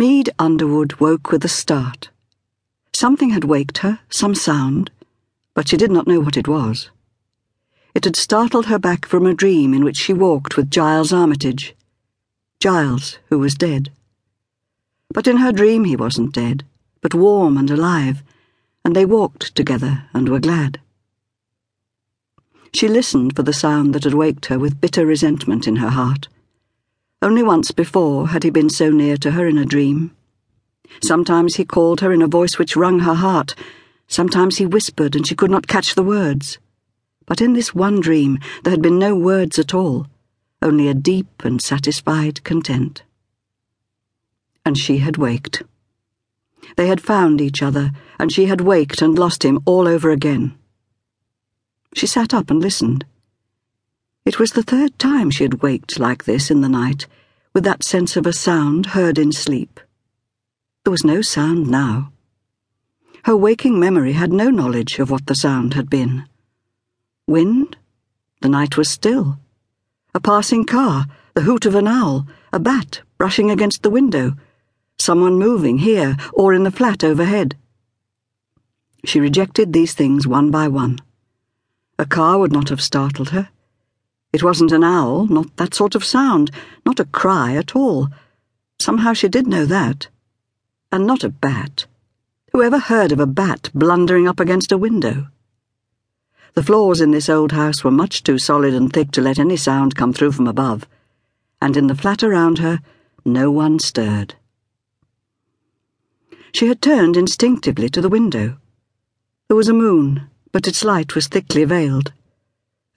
[0.00, 2.08] Meade Underwood woke with a start.
[2.94, 4.90] Something had waked her, some sound,
[5.52, 6.88] but she did not know what it was.
[7.94, 11.74] It had startled her back from a dream in which she walked with Giles Armitage.
[12.60, 13.92] Giles, who was dead.
[15.12, 16.64] But in her dream he wasn't dead,
[17.02, 18.22] but warm and alive,
[18.82, 20.80] and they walked together and were glad.
[22.72, 26.28] She listened for the sound that had waked her with bitter resentment in her heart.
[27.22, 30.16] Only once before had he been so near to her in a dream.
[31.02, 33.54] Sometimes he called her in a voice which wrung her heart.
[34.08, 36.58] Sometimes he whispered and she could not catch the words.
[37.26, 40.06] But in this one dream there had been no words at all,
[40.62, 43.02] only a deep and satisfied content.
[44.64, 45.62] And she had waked.
[46.76, 50.54] They had found each other, and she had waked and lost him all over again.
[51.94, 53.04] She sat up and listened.
[54.24, 57.06] It was the third time she had waked like this in the night,
[57.54, 59.80] with that sense of a sound heard in sleep.
[60.84, 62.12] There was no sound now.
[63.24, 66.26] Her waking memory had no knowledge of what the sound had been.
[67.26, 67.76] Wind?
[68.42, 69.38] The night was still.
[70.14, 74.36] A passing car, the hoot of an owl, a bat brushing against the window,
[74.98, 77.56] someone moving here or in the flat overhead.
[79.04, 80.98] She rejected these things one by one.
[81.98, 83.48] A car would not have startled her.
[84.32, 86.50] It wasn't an owl, not that sort of sound,
[86.86, 88.08] not a cry at all.
[88.78, 90.08] Somehow she did know that.
[90.92, 91.86] And not a bat.
[92.52, 95.28] Who ever heard of a bat blundering up against a window?
[96.54, 99.56] The floors in this old house were much too solid and thick to let any
[99.56, 100.86] sound come through from above,
[101.60, 102.80] and in the flat around her,
[103.24, 104.34] no one stirred.
[106.52, 108.58] She had turned instinctively to the window.
[109.48, 112.12] There was a moon, but its light was thickly veiled.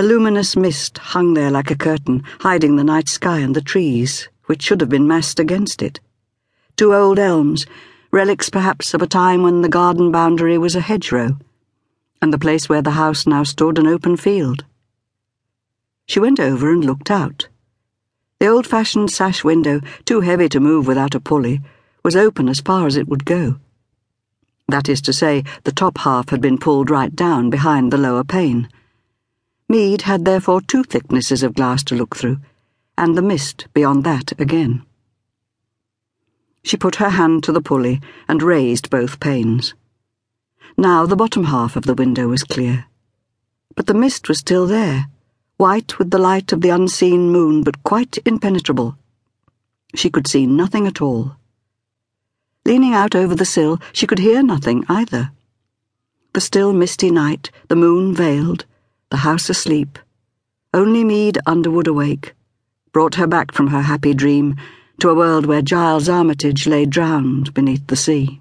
[0.00, 4.30] A luminous mist hung there like a curtain, hiding the night sky and the trees,
[4.46, 6.00] which should have been massed against it.
[6.74, 7.66] Two old elms,
[8.10, 11.36] relics perhaps of a time when the garden boundary was a hedgerow,
[12.22, 14.64] and the place where the house now stood an open field.
[16.06, 17.48] She went over and looked out.
[18.38, 21.60] The old fashioned sash window, too heavy to move without a pulley,
[22.02, 23.60] was open as far as it would go.
[24.66, 28.24] That is to say, the top half had been pulled right down behind the lower
[28.24, 28.70] pane.
[29.70, 32.40] Meade had therefore two thicknesses of glass to look through,
[32.98, 34.84] and the mist beyond that again.
[36.64, 39.74] She put her hand to the pulley and raised both panes.
[40.76, 42.86] Now the bottom half of the window was clear.
[43.76, 45.06] But the mist was still there,
[45.56, 48.98] white with the light of the unseen moon, but quite impenetrable.
[49.94, 51.36] She could see nothing at all.
[52.64, 55.30] Leaning out over the sill, she could hear nothing either.
[56.32, 58.64] The still misty night, the moon veiled,
[59.10, 59.98] the house asleep.
[60.72, 62.34] Only Meade Underwood awake,
[62.92, 64.56] brought her back from her happy dream
[65.00, 68.40] to a world where Giles Armitage lay drowned beneath the sea.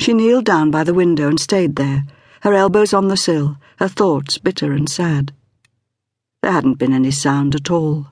[0.00, 2.04] She kneeled down by the window and stayed there,
[2.40, 5.32] her elbows on the sill, her thoughts bitter and sad.
[6.42, 8.08] There hadn't been any sound at all.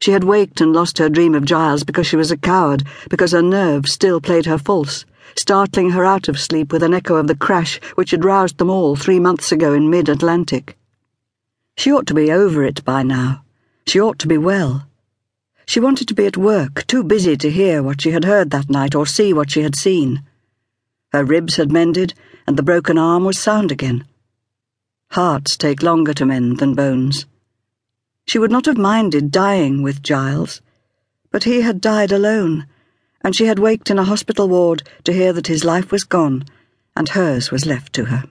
[0.00, 3.32] She had waked and lost her dream of Giles because she was a coward, because
[3.32, 5.04] her nerves still played her false
[5.36, 8.70] startling her out of sleep with an echo of the crash which had roused them
[8.70, 10.76] all three months ago in mid Atlantic.
[11.76, 13.44] She ought to be over it by now.
[13.86, 14.86] She ought to be well.
[15.66, 18.68] She wanted to be at work, too busy to hear what she had heard that
[18.68, 20.22] night or see what she had seen.
[21.12, 22.14] Her ribs had mended,
[22.46, 24.04] and the broken arm was sound again.
[25.12, 27.26] Hearts take longer to mend than bones.
[28.26, 30.60] She would not have minded dying with Giles,
[31.30, 32.66] but he had died alone
[33.24, 36.44] and she had waked in a hospital ward to hear that his life was gone
[36.96, 38.24] and hers was left to her.